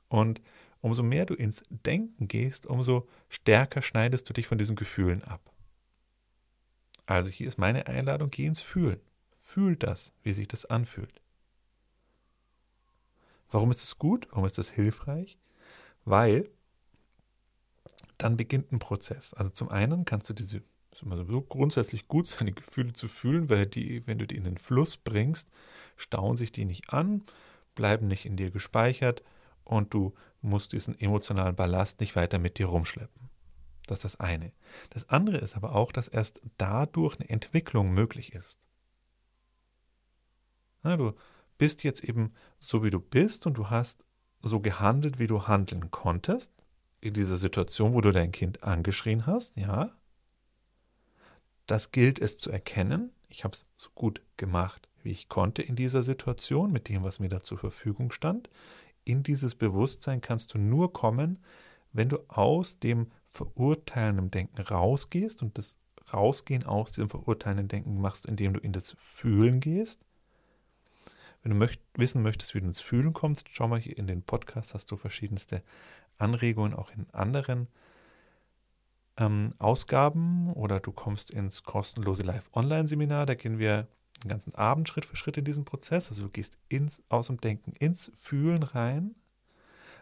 Und 0.09 0.43
umso 0.81 1.03
mehr 1.03 1.25
du 1.25 1.35
ins 1.35 1.63
Denken 1.71 2.29
gehst, 2.29 2.67
umso 2.67 3.09
stärker 3.29 3.81
schneidest 3.81 4.29
du 4.29 4.33
dich 4.33 4.49
von 4.49 4.59
diesen 4.59 4.77
Gefühlen 4.77 5.23
ab. 5.23 5.52
Also 7.07 7.31
hier 7.31 7.49
ist 7.49 7.59
meine 7.59 7.87
Einladung, 7.87 8.31
geh 8.31 8.47
ins 8.47 8.63
Fühlen. 8.63 9.01
Fühl 9.41 9.77
das, 9.77 10.13
wie 10.23 10.33
sich 10.33 10.49
das 10.49 10.65
anfühlt. 10.65 11.21
Warum 13.51 13.71
ist 13.71 13.83
es 13.83 13.99
gut? 13.99 14.29
Warum 14.31 14.47
ist 14.47 14.57
das 14.59 14.71
hilfreich? 14.71 15.39
Weil 16.05 16.49
dann 18.19 18.37
beginnt 18.37 18.73
ein 18.73 18.79
Prozess. 18.79 19.35
Also 19.35 19.51
zum 19.51 19.69
einen 19.69 20.05
kannst 20.05 20.31
du 20.31 20.35
diese, 20.35 20.59
es 20.91 20.99
ist 20.99 21.03
immer 21.03 21.25
so 21.25 21.43
grundsätzlich 21.43 22.09
gut, 22.09 22.27
seine 22.27 22.53
Gefühle 22.53 22.93
zu 22.93 23.09
fühlen, 23.09 23.51
weil 23.51 23.67
die, 23.67 24.07
wenn 24.07 24.19
du 24.19 24.27
die 24.27 24.37
in 24.37 24.45
den 24.45 24.57
Fluss 24.57 24.97
bringst, 24.97 25.49
stauen 25.97 26.37
sich 26.37 26.53
die 26.53 26.65
nicht 26.65 26.91
an, 26.91 27.23
bleiben 27.75 28.07
nicht 28.07 28.25
in 28.25 28.37
dir 28.37 28.51
gespeichert 28.51 29.23
und 29.65 29.93
du 29.93 30.15
musst 30.41 30.73
diesen 30.73 30.99
emotionalen 30.99 31.57
Ballast 31.57 32.01
nicht 32.01 32.17
weiter 32.17 32.39
mit 32.39 32.59
dir 32.59 32.67
rumschleppen. 32.67 33.32
Das 33.87 33.99
ist 33.99 34.05
das 34.05 34.21
eine. 34.21 34.53
Das 34.91 35.09
andere 35.09 35.39
ist 35.39 35.57
aber 35.57 35.75
auch, 35.75 35.93
dass 35.93 36.09
erst 36.09 36.41
dadurch 36.57 37.19
eine 37.19 37.29
Entwicklung 37.29 37.93
möglich 37.93 38.33
ist. 38.33 38.59
Ja, 40.85 40.97
du 40.97 41.13
bist 41.59 41.85
jetzt 41.85 42.03
eben 42.05 42.33
so, 42.59 42.83
wie 42.83 42.91
du 42.91 43.01
bist 43.01 43.47
und 43.47 43.55
du 43.55 43.71
hast 43.71 44.05
so 44.43 44.61
gehandelt, 44.61 45.19
wie 45.19 45.27
du 45.27 45.47
handeln 45.47 45.91
konntest 45.91 46.51
in 47.01 47.15
dieser 47.15 47.37
Situation, 47.37 47.95
wo 47.95 48.01
du 48.01 48.13
dein 48.13 48.33
Kind 48.33 48.63
angeschrien 48.63 49.27
hast, 49.27 49.57
ja. 49.57 49.91
Das 51.67 51.91
gilt 51.91 52.21
es 52.21 52.39
zu 52.39 52.51
erkennen. 52.51 53.13
Ich 53.29 53.45
habe 53.45 53.55
es 53.55 53.67
so 53.77 53.91
gut 53.95 54.21
gemacht, 54.37 54.89
wie 55.03 55.11
ich 55.11 55.29
konnte 55.29 55.63
in 55.63 55.77
dieser 55.77 56.03
Situation, 56.03 56.73
mit 56.73 56.89
dem, 56.89 57.03
was 57.05 57.21
mir 57.21 57.29
da 57.29 57.43
zur 57.43 57.59
Verfügung 57.59 58.13
stand. 58.13 58.51
In 59.05 59.23
dieses 59.23 59.55
Bewusstsein 59.55 60.21
kannst 60.21 60.55
du 60.55 60.59
nur 60.59 60.93
kommen, 60.93 61.43
wenn 61.93 62.09
du 62.09 62.19
aus 62.29 62.79
dem 62.79 63.11
verurteilenden 63.33 64.31
Denken 64.31 64.61
rausgehst 64.61 65.43
und 65.43 65.57
das 65.57 65.79
Rausgehen 66.13 66.65
aus 66.65 66.93
diesem 66.93 67.09
verurteilenden 67.09 67.69
Denken 67.69 68.01
machst, 68.01 68.27
indem 68.27 68.53
du 68.53 68.61
in 68.61 68.73
das 68.73 68.95
Fühlen 68.99 69.61
gehst. 69.61 70.05
Wenn 71.43 71.51
du 71.51 71.57
möcht 71.57 71.81
wissen 71.95 72.23
möchtest, 72.23 72.55
wie 72.55 72.61
du 72.61 72.67
ins 72.67 72.81
Fühlen 72.81 73.15
kommst, 73.15 73.49
schau 73.51 73.67
mal 73.69 73.81
hier 73.81 73.97
in 73.97 74.07
den 74.07 74.23
Podcast, 74.23 74.75
hast 74.75 74.91
du 74.91 74.97
verschiedenste 74.97 75.63
Anregungen 76.19 76.75
auch 76.75 76.91
in 76.91 77.07
anderen 77.13 77.69
ähm, 79.17 79.55
Ausgaben 79.59 80.53
oder 80.53 80.79
du 80.79 80.93
kommst 80.93 81.31
ins 81.31 81.63
kostenlose 81.65 82.23
Live-Online-Seminar. 82.23 83.25
Da 83.25 83.35
gehen 83.35 83.59
wir 83.59 83.89
den 84.23 84.29
ganzen 84.29 84.55
Abend 84.55 84.89
Schritt 84.91 85.07
für 85.07 85.17
Schritt 85.17 85.39
in 85.39 85.47
diesen 85.47 85.65
Prozess. 85.65 86.11
Also 86.11 86.23
du 86.23 86.29
gehst 86.29 86.59
ins, 86.69 87.03
aus 87.09 87.29
dem 87.29 87.41
Denken 87.41 87.73
ins 87.73 88.13
Fühlen 88.15 88.63
rein. 88.63 89.15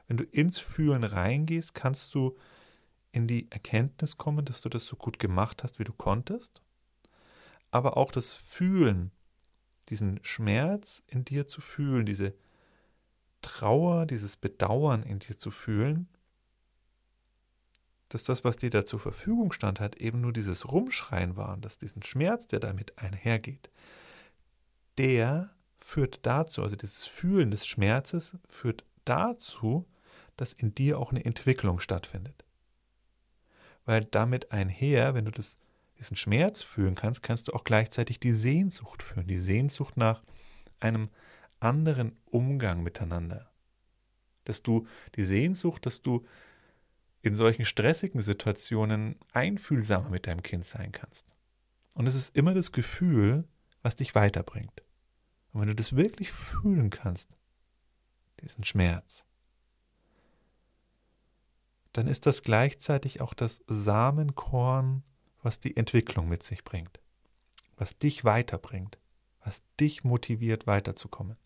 Wenn 0.09 0.17
du 0.17 0.25
ins 0.25 0.59
Fühlen 0.59 1.05
reingehst, 1.05 1.75
kannst 1.75 2.13
du 2.17 2.37
in 3.13 3.27
die 3.27 3.51
Erkenntnis 3.51 4.17
kommen, 4.17 4.45
dass 4.45 4.61
du 4.61 4.69
das 4.69 4.87
so 4.87 4.97
gut 4.97 5.19
gemacht 5.19 5.63
hast, 5.63 5.79
wie 5.79 5.85
du 5.85 5.93
konntest. 5.93 6.63
Aber 7.71 7.97
auch 7.97 8.13
das 8.13 8.35
Fühlen, 8.35 9.11
diesen 9.89 10.21
Schmerz 10.23 11.03
in 11.07 11.25
dir 11.25 11.47
zu 11.47 11.61
fühlen, 11.61 12.07
diese 12.07 12.35
Trauer, 13.43 14.07
dieses 14.07 14.37
Bedauern 14.37 15.03
in 15.03 15.19
dir 15.19 15.37
zu 15.39 15.51
fühlen, 15.51 16.09
dass 18.09 18.25
das, 18.25 18.45
was 18.45 18.57
dir 18.57 18.71
da 18.71 18.85
zur 18.85 18.99
Verfügung 18.99 19.53
stand, 19.53 19.81
hat 19.81 19.97
eben 19.97 20.21
nur 20.21 20.33
dieses 20.33 20.71
Rumschreien 20.71 21.37
war 21.37 21.57
dass 21.57 21.79
diesen 21.79 22.03
Schmerz, 22.03 22.47
der 22.49 22.59
damit 22.59 22.99
einhergeht, 22.99 23.71
der 24.99 25.51
führt 25.79 26.27
dazu, 26.27 26.63
also 26.63 26.77
dieses 26.77 27.07
Fühlen 27.07 27.51
des 27.51 27.67
Schmerzes 27.67 28.37
führt 28.49 28.85
dazu, 29.05 29.87
dass 30.37 30.53
in 30.53 30.75
dir 30.75 30.99
auch 30.99 31.11
eine 31.11 31.25
Entwicklung 31.25 31.81
stattfindet. 31.81 32.45
Weil 33.91 34.05
damit 34.05 34.53
einher, 34.53 35.15
wenn 35.15 35.25
du 35.25 35.33
das, 35.33 35.57
diesen 35.99 36.17
Schmerz 36.17 36.63
fühlen 36.63 36.95
kannst, 36.95 37.25
kannst 37.25 37.49
du 37.49 37.53
auch 37.55 37.65
gleichzeitig 37.65 38.21
die 38.21 38.35
Sehnsucht 38.35 39.03
fühlen, 39.03 39.27
die 39.27 39.41
Sehnsucht 39.41 39.97
nach 39.97 40.23
einem 40.79 41.11
anderen 41.59 42.17
Umgang 42.27 42.85
miteinander. 42.85 43.51
Dass 44.45 44.63
du 44.63 44.87
die 45.17 45.25
Sehnsucht, 45.25 45.87
dass 45.87 46.03
du 46.03 46.25
in 47.23 47.35
solchen 47.35 47.65
stressigen 47.65 48.21
Situationen 48.21 49.17
einfühlsamer 49.33 50.09
mit 50.09 50.29
deinem 50.29 50.45
Kind 50.45 50.67
sein 50.67 50.93
kannst. 50.93 51.27
Und 51.95 52.07
es 52.07 52.15
ist 52.15 52.37
immer 52.37 52.55
das 52.55 52.71
Gefühl, 52.71 53.43
was 53.83 53.97
dich 53.97 54.15
weiterbringt. 54.15 54.85
Und 55.51 55.63
wenn 55.63 55.69
du 55.69 55.75
das 55.75 55.97
wirklich 55.97 56.31
fühlen 56.31 56.91
kannst, 56.91 57.37
diesen 58.41 58.63
Schmerz, 58.63 59.25
dann 61.93 62.07
ist 62.07 62.27
das 62.27 62.43
gleichzeitig 62.43 63.21
auch 63.21 63.35
das 63.35 63.63
Samenkorn, 63.67 65.03
was 65.43 65.59
die 65.59 65.77
Entwicklung 65.77 66.29
mit 66.29 66.43
sich 66.43 66.65
bringt, 66.65 67.01
was 67.77 67.99
dich 67.99 68.25
weiterbringt, 68.25 68.99
was 69.43 69.63
dich 69.79 70.05
motiviert 70.05 70.67
weiterzukommen. 70.67 71.37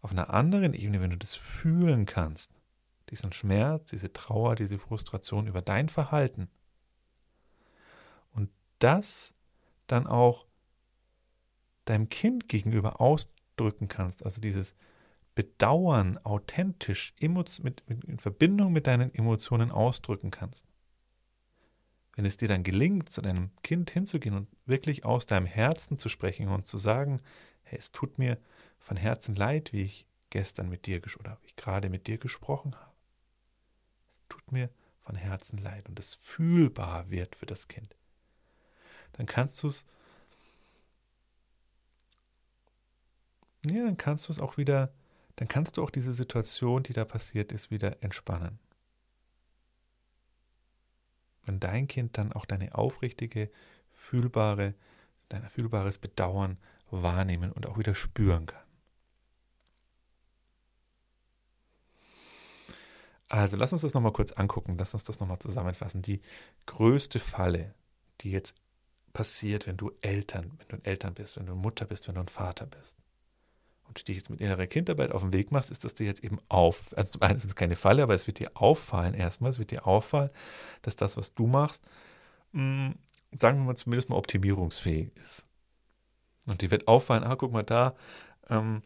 Auf 0.00 0.10
einer 0.10 0.30
anderen 0.30 0.74
Ebene, 0.74 1.00
wenn 1.00 1.10
du 1.10 1.18
das 1.18 1.34
fühlen 1.34 2.06
kannst, 2.06 2.52
diesen 3.10 3.32
Schmerz, 3.32 3.90
diese 3.90 4.12
Trauer, 4.12 4.56
diese 4.56 4.78
Frustration 4.78 5.46
über 5.46 5.62
dein 5.62 5.88
Verhalten 5.88 6.48
und 8.32 8.50
das 8.78 9.32
dann 9.86 10.06
auch 10.06 10.46
deinem 11.84 12.08
Kind 12.08 12.48
gegenüber 12.48 13.00
ausdrücken 13.00 13.88
kannst, 13.88 14.24
also 14.24 14.40
dieses 14.40 14.74
Bedauern 15.36 16.18
authentisch 16.24 17.14
mit, 17.20 17.62
mit, 17.62 17.82
in 17.86 18.18
Verbindung 18.18 18.72
mit 18.72 18.88
deinen 18.88 19.14
Emotionen 19.14 19.70
ausdrücken 19.70 20.32
kannst. 20.32 20.66
Wenn 22.16 22.24
es 22.24 22.38
dir 22.38 22.48
dann 22.48 22.62
gelingt, 22.62 23.10
zu 23.10 23.20
deinem 23.20 23.50
Kind 23.62 23.90
hinzugehen 23.90 24.34
und 24.34 24.48
wirklich 24.64 25.04
aus 25.04 25.26
deinem 25.26 25.46
Herzen 25.46 25.98
zu 25.98 26.08
sprechen 26.08 26.48
und 26.48 26.66
zu 26.66 26.78
sagen, 26.78 27.20
hey, 27.64 27.78
es 27.78 27.92
tut 27.92 28.18
mir 28.18 28.38
von 28.78 28.96
Herzen 28.96 29.36
leid, 29.36 29.74
wie 29.74 29.82
ich 29.82 30.06
gestern 30.30 30.70
mit 30.70 30.86
dir 30.86 31.02
oder 31.20 31.38
wie 31.42 31.48
ich 31.48 31.56
gerade 31.56 31.90
mit 31.90 32.06
dir 32.06 32.16
gesprochen 32.16 32.74
habe. 32.74 32.92
Es 34.10 34.28
tut 34.30 34.50
mir 34.50 34.70
von 35.00 35.16
Herzen 35.16 35.58
leid 35.58 35.86
und 35.88 36.00
es 36.00 36.14
fühlbar 36.14 37.10
wird 37.10 37.36
für 37.36 37.46
das 37.46 37.68
Kind. 37.68 37.94
Dann 39.12 39.26
kannst 39.26 39.62
du 39.62 39.68
es 39.68 39.84
ja, 43.66 43.84
dann 43.84 43.96
kannst 43.96 44.28
du 44.28 44.32
es 44.32 44.38
auch 44.38 44.56
wieder, 44.56 44.92
dann 45.36 45.48
kannst 45.48 45.76
du 45.76 45.82
auch 45.82 45.90
diese 45.90 46.14
Situation, 46.14 46.82
die 46.82 46.94
da 46.94 47.04
passiert 47.04 47.52
ist, 47.52 47.70
wieder 47.70 48.02
entspannen. 48.02 48.58
Wenn 51.44 51.60
dein 51.60 51.86
Kind 51.86 52.18
dann 52.18 52.32
auch 52.32 52.46
deine 52.46 52.74
aufrichtige, 52.74 53.50
fühlbare, 53.92 54.74
dein 55.28 55.48
fühlbares 55.48 55.98
Bedauern 55.98 56.58
wahrnehmen 56.90 57.52
und 57.52 57.66
auch 57.66 57.78
wieder 57.78 57.94
spüren 57.94 58.46
kann. 58.46 58.62
Also 63.28 63.56
lass 63.56 63.72
uns 63.72 63.82
das 63.82 63.92
nochmal 63.92 64.12
kurz 64.12 64.32
angucken, 64.32 64.76
lass 64.78 64.94
uns 64.94 65.04
das 65.04 65.20
nochmal 65.20 65.40
zusammenfassen. 65.40 66.00
Die 66.00 66.22
größte 66.64 67.18
Falle, 67.18 67.74
die 68.20 68.30
jetzt 68.30 68.54
passiert, 69.12 69.66
wenn 69.66 69.76
du 69.76 69.92
Eltern, 70.00 70.52
wenn 70.58 70.68
du 70.68 70.76
ein 70.76 70.84
Eltern 70.84 71.14
bist, 71.14 71.36
wenn 71.36 71.46
du 71.46 71.54
Mutter 71.54 71.84
bist, 71.86 72.08
wenn 72.08 72.14
du 72.14 72.20
ein 72.22 72.28
Vater 72.28 72.66
bist 72.66 72.96
und 73.88 73.98
du 73.98 74.04
dich 74.04 74.16
jetzt 74.16 74.30
mit 74.30 74.40
innerer 74.40 74.66
Kindarbeit 74.66 75.12
auf 75.12 75.22
den 75.22 75.32
Weg 75.32 75.52
machst, 75.52 75.70
ist, 75.70 75.84
dass 75.84 75.94
du 75.94 76.04
jetzt 76.04 76.22
eben 76.24 76.38
auf, 76.48 76.96
also 76.96 77.12
zum 77.12 77.22
einen 77.22 77.36
ist 77.36 77.44
es 77.44 77.54
keine 77.54 77.76
Falle, 77.76 78.02
aber 78.02 78.14
es 78.14 78.26
wird 78.26 78.38
dir 78.38 78.50
auffallen 78.54 79.14
erstmal, 79.14 79.50
es 79.50 79.58
wird 79.58 79.70
dir 79.70 79.86
auffallen, 79.86 80.30
dass 80.82 80.96
das, 80.96 81.16
was 81.16 81.34
du 81.34 81.46
machst, 81.46 81.82
mh, 82.52 82.62
hm, 82.88 82.94
sagen 83.32 83.58
wir 83.58 83.64
mal 83.64 83.76
zumindest 83.76 84.08
mal 84.08 84.16
optimierungsfähig 84.16 85.10
ist. 85.16 85.46
Und 86.46 86.62
die 86.62 86.70
wird 86.70 86.88
auffallen, 86.88 87.24
ah, 87.24 87.36
guck 87.36 87.52
mal 87.52 87.64
da, 87.64 87.96
ähm, 88.48 88.82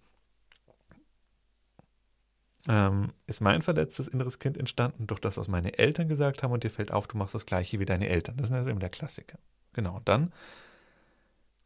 ähm, 2.69 3.13
ist 3.27 3.41
mein 3.41 3.63
verletztes 3.63 4.09
inneres 4.09 4.39
Kind 4.39 4.59
entstanden 4.59 5.07
durch 5.07 5.21
das, 5.21 5.37
was 5.37 5.49
meine 5.49 5.79
Eltern 5.79 6.09
gesagt 6.09 6.43
haben 6.43 6.53
und 6.53 6.65
dir 6.65 6.71
fällt 6.71 6.93
auf, 6.93 7.07
du 7.07 7.17
machst 7.17 7.35
das 7.35 7.47
gleiche 7.47 7.81
wie 7.81 7.87
deine 7.87 8.09
Eltern. 8.09 8.37
Das 8.37 8.51
ist 8.51 8.55
also 8.55 8.71
eben 8.71 8.81
der 8.81 8.91
Klassiker. 8.91 9.39
Genau. 9.73 9.97
Und 9.97 10.09
dann, 10.09 10.33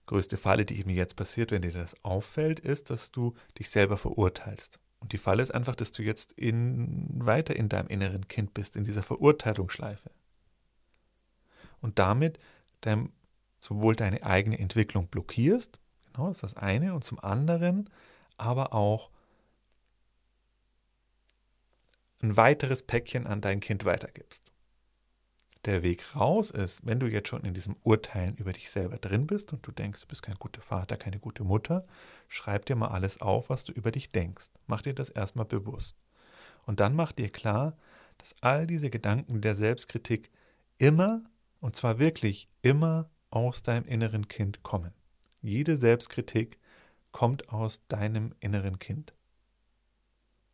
größte 0.07 0.37
Falle, 0.37 0.65
die 0.65 0.79
eben 0.79 0.91
jetzt 0.91 1.17
passiert, 1.17 1.51
wenn 1.51 1.63
dir 1.63 1.73
das 1.73 1.97
auffällt, 2.05 2.61
ist, 2.61 2.91
dass 2.91 3.11
du 3.11 3.35
dich 3.59 3.71
selber 3.71 3.97
verurteilst. 3.97 4.79
Und 5.01 5.13
die 5.13 5.19
Falle 5.19 5.43
ist 5.43 5.53
einfach, 5.53 5.77
dass 5.77 5.93
du 5.93 6.03
jetzt 6.03 6.33
in, 6.33 7.09
weiter 7.15 7.55
in 7.57 7.69
deinem 7.69 7.89
inneren 7.89 8.27
Kind 8.29 8.55
bist, 8.55 8.77
in 8.77 8.85
dieser 8.85 9.03
Verurteilungsschleife. 9.03 10.11
Und 11.81 11.99
damit 11.99 12.39
dein, 12.81 13.13
sowohl 13.59 13.97
deine 13.97 14.23
eigene 14.23 14.59
Entwicklung 14.59 15.09
blockierst, 15.09 15.79
genau, 16.07 16.29
das 16.29 16.39
ist 16.39 16.43
das 16.43 16.57
eine, 16.57 16.95
und 16.95 17.05
zum 17.05 17.19
anderen 17.19 17.91
aber 18.37 18.73
auch 18.73 19.11
ein 22.23 22.37
weiteres 22.37 22.83
Päckchen 22.83 23.27
an 23.27 23.41
dein 23.41 23.61
Kind 23.61 23.85
weitergibst. 23.85 24.54
Der 25.65 25.83
Weg 25.83 26.15
raus 26.15 26.51
ist, 26.51 26.85
wenn 26.85 27.01
du 27.01 27.07
jetzt 27.07 27.29
schon 27.29 27.45
in 27.45 27.55
diesem 27.55 27.77
Urteilen 27.83 28.37
über 28.37 28.53
dich 28.53 28.71
selber 28.71 28.99
drin 28.99 29.27
bist 29.27 29.53
und 29.55 29.67
du 29.67 29.73
denkst, 29.73 30.03
du 30.03 30.07
bist 30.07 30.23
kein 30.23 30.35
guter 30.35 30.61
Vater, 30.61 30.99
keine 30.99 31.19
gute 31.19 31.43
Mutter, 31.43 31.87
schreib 32.29 32.67
dir 32.67 32.77
mal 32.77 32.89
alles 32.89 33.23
auf, 33.23 33.49
was 33.49 33.65
du 33.65 33.73
über 33.73 33.91
dich 33.91 34.11
denkst. 34.11 34.51
Mach 34.67 34.83
dir 34.83 34.95
das 34.95 35.09
erstmal 35.09 35.47
bewusst. 35.47 35.97
Und 36.67 36.81
dann 36.81 36.95
mach 36.95 37.13
dir 37.13 37.31
klar, 37.31 37.79
dass 38.19 38.35
all 38.43 38.67
diese 38.67 38.91
Gedanken 38.91 39.41
der 39.41 39.55
Selbstkritik 39.55 40.31
immer, 40.77 41.23
und 41.61 41.77
zwar 41.77 41.99
wirklich 41.99 42.49
immer 42.61 43.09
aus 43.31 43.63
deinem 43.63 43.87
inneren 43.87 44.29
Kind 44.29 44.63
kommen. 44.63 44.93
Jede 45.41 45.79
Selbstkritik 45.79 46.59
kommt 47.11 47.49
aus 47.49 47.87
deinem 47.89 48.35
inneren 48.41 48.79
Kind 48.79 49.15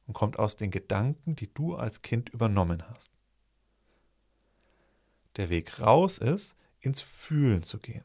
und 0.06 0.14
kommt 0.14 0.38
aus 0.38 0.56
den 0.56 0.70
Gedanken, 0.70 1.34
die 1.34 1.52
du 1.52 1.74
als 1.74 2.02
Kind 2.02 2.28
übernommen 2.28 2.88
hast. 2.88 3.19
Der 5.40 5.48
Weg 5.48 5.80
raus 5.80 6.18
ist, 6.18 6.54
ins 6.78 7.00
Fühlen 7.00 7.62
zu 7.62 7.78
gehen. 7.78 8.04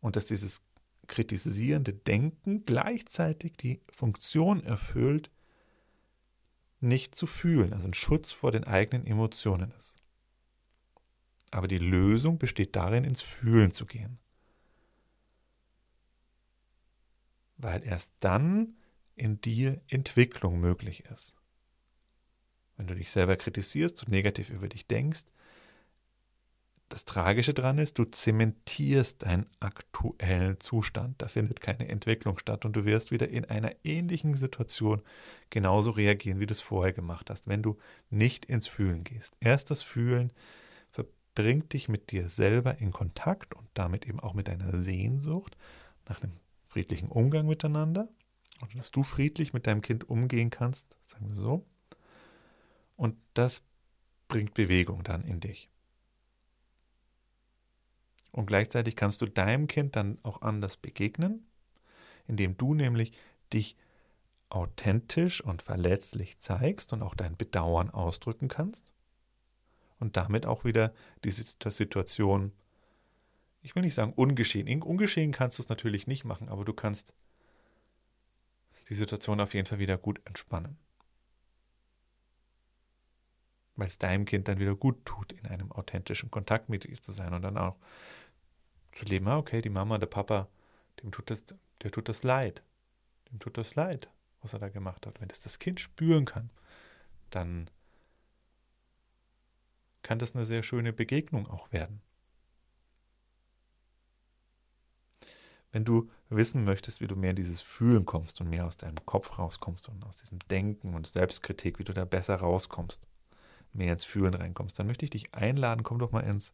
Und 0.00 0.16
dass 0.16 0.26
dieses 0.26 0.62
kritisierende 1.08 1.92
Denken 1.92 2.64
gleichzeitig 2.64 3.56
die 3.56 3.82
Funktion 3.90 4.62
erfüllt, 4.62 5.30
nicht 6.80 7.14
zu 7.14 7.26
fühlen, 7.26 7.72
also 7.72 7.86
ein 7.88 7.94
Schutz 7.94 8.32
vor 8.32 8.52
den 8.52 8.64
eigenen 8.64 9.06
Emotionen 9.06 9.72
ist. 9.72 9.96
Aber 11.50 11.68
die 11.68 11.78
Lösung 11.78 12.38
besteht 12.38 12.74
darin, 12.76 13.04
ins 13.04 13.20
Fühlen 13.20 13.72
zu 13.72 13.84
gehen. 13.84 14.18
weil 17.62 17.84
erst 17.84 18.12
dann 18.20 18.76
in 19.14 19.40
dir 19.40 19.80
Entwicklung 19.88 20.60
möglich 20.60 21.04
ist. 21.04 21.34
Wenn 22.76 22.86
du 22.86 22.94
dich 22.94 23.10
selber 23.10 23.36
kritisierst 23.36 24.02
und 24.02 24.10
negativ 24.10 24.50
über 24.50 24.68
dich 24.68 24.86
denkst, 24.86 25.24
das 26.92 27.04
Tragische 27.04 27.54
daran 27.54 27.78
ist, 27.78 27.98
du 27.98 28.04
zementierst 28.04 29.22
deinen 29.22 29.46
aktuellen 29.60 30.60
Zustand. 30.60 31.20
Da 31.22 31.28
findet 31.28 31.60
keine 31.60 31.88
Entwicklung 31.88 32.38
statt 32.38 32.64
und 32.64 32.76
du 32.76 32.84
wirst 32.84 33.10
wieder 33.10 33.28
in 33.28 33.44
einer 33.44 33.72
ähnlichen 33.84 34.34
Situation 34.34 35.02
genauso 35.50 35.90
reagieren, 35.90 36.40
wie 36.40 36.46
du 36.46 36.52
es 36.52 36.60
vorher 36.60 36.92
gemacht 36.92 37.30
hast, 37.30 37.48
wenn 37.48 37.62
du 37.62 37.78
nicht 38.10 38.44
ins 38.44 38.68
Fühlen 38.68 39.04
gehst. 39.04 39.34
Erst 39.40 39.70
das 39.70 39.82
Fühlen 39.82 40.32
bringt 41.34 41.72
dich 41.72 41.88
mit 41.88 42.10
dir 42.10 42.28
selber 42.28 42.78
in 42.78 42.92
Kontakt 42.92 43.54
und 43.54 43.68
damit 43.74 44.06
eben 44.06 44.20
auch 44.20 44.34
mit 44.34 44.48
deiner 44.48 44.76
Sehnsucht 44.78 45.56
nach 46.08 46.22
einem 46.22 46.32
friedlichen 46.64 47.08
Umgang 47.08 47.46
miteinander 47.46 48.08
und 48.60 48.74
dass 48.76 48.90
du 48.90 49.02
friedlich 49.02 49.52
mit 49.52 49.66
deinem 49.66 49.82
Kind 49.82 50.08
umgehen 50.08 50.50
kannst, 50.50 50.96
sagen 51.06 51.28
wir 51.28 51.34
so. 51.34 51.66
Und 52.96 53.16
das 53.34 53.62
bringt 54.28 54.54
Bewegung 54.54 55.02
dann 55.02 55.24
in 55.24 55.40
dich. 55.40 55.68
Und 58.32 58.46
gleichzeitig 58.46 58.96
kannst 58.96 59.20
du 59.20 59.26
deinem 59.26 59.66
Kind 59.68 59.94
dann 59.94 60.18
auch 60.22 60.42
anders 60.42 60.76
begegnen, 60.76 61.46
indem 62.26 62.56
du 62.56 62.74
nämlich 62.74 63.12
dich 63.52 63.76
authentisch 64.48 65.42
und 65.42 65.62
verletzlich 65.62 66.38
zeigst 66.38 66.92
und 66.92 67.02
auch 67.02 67.14
dein 67.14 67.36
Bedauern 67.36 67.90
ausdrücken 67.90 68.48
kannst 68.48 68.90
und 69.98 70.16
damit 70.16 70.46
auch 70.46 70.64
wieder 70.64 70.92
diese 71.24 71.44
Situation, 71.70 72.52
ich 73.60 73.74
will 73.74 73.82
nicht 73.82 73.94
sagen 73.94 74.12
ungeschehen, 74.12 74.82
ungeschehen 74.82 75.32
kannst 75.32 75.58
du 75.58 75.62
es 75.62 75.68
natürlich 75.68 76.06
nicht 76.06 76.24
machen, 76.24 76.48
aber 76.48 76.64
du 76.64 76.72
kannst 76.72 77.14
die 78.88 78.94
Situation 78.94 79.40
auf 79.40 79.54
jeden 79.54 79.66
Fall 79.66 79.78
wieder 79.78 79.96
gut 79.96 80.20
entspannen. 80.24 80.76
Weil 83.76 83.88
es 83.88 83.96
deinem 83.96 84.26
Kind 84.26 84.48
dann 84.48 84.58
wieder 84.58 84.74
gut 84.74 85.04
tut, 85.06 85.32
in 85.32 85.46
einem 85.46 85.72
authentischen 85.72 86.30
Kontakt 86.30 86.68
mit 86.68 86.84
dir 86.84 87.00
zu 87.00 87.12
sein 87.12 87.32
und 87.32 87.42
dann 87.42 87.56
auch 87.56 87.76
zu 88.92 89.04
leben, 89.04 89.28
ah, 89.28 89.38
okay, 89.38 89.62
die 89.62 89.70
Mama, 89.70 89.98
der 89.98 90.06
Papa, 90.06 90.48
dem 91.02 91.10
tut 91.10 91.30
das, 91.30 91.44
der 91.82 91.90
tut 91.90 92.08
das 92.08 92.22
leid. 92.22 92.62
Dem 93.30 93.40
tut 93.40 93.56
das 93.56 93.74
leid, 93.74 94.08
was 94.40 94.52
er 94.52 94.58
da 94.58 94.68
gemacht 94.68 95.06
hat. 95.06 95.20
Wenn 95.20 95.28
das 95.28 95.40
das 95.40 95.58
Kind 95.58 95.80
spüren 95.80 96.24
kann, 96.24 96.50
dann 97.30 97.70
kann 100.02 100.18
das 100.18 100.34
eine 100.34 100.44
sehr 100.44 100.62
schöne 100.62 100.92
Begegnung 100.92 101.48
auch 101.48 101.72
werden. 101.72 102.02
Wenn 105.70 105.84
du 105.86 106.10
wissen 106.28 106.64
möchtest, 106.64 107.00
wie 107.00 107.06
du 107.06 107.16
mehr 107.16 107.30
in 107.30 107.36
dieses 107.36 107.62
Fühlen 107.62 108.04
kommst 108.04 108.40
und 108.40 108.50
mehr 108.50 108.66
aus 108.66 108.76
deinem 108.76 109.06
Kopf 109.06 109.38
rauskommst 109.38 109.88
und 109.88 110.04
aus 110.04 110.18
diesem 110.18 110.38
Denken 110.50 110.94
und 110.94 111.06
Selbstkritik, 111.06 111.78
wie 111.78 111.84
du 111.84 111.94
da 111.94 112.04
besser 112.04 112.36
rauskommst, 112.36 113.00
mehr 113.72 113.92
ins 113.92 114.04
Fühlen 114.04 114.34
reinkommst, 114.34 114.78
dann 114.78 114.86
möchte 114.86 115.06
ich 115.06 115.10
dich 115.10 115.34
einladen, 115.34 115.82
komm 115.82 115.98
doch 115.98 116.12
mal 116.12 116.20
ins 116.20 116.52